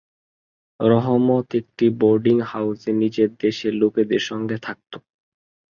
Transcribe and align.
রহমত 0.79 1.47
একটি 1.55 1.85
বোর্ডিং 1.99 2.37
হাউসে 2.45 2.91
নিজের 3.01 3.29
দেশের 3.39 3.73
লোকেদের 3.81 4.21
সঙ্গে 4.29 4.57
থাকত। 4.59 4.93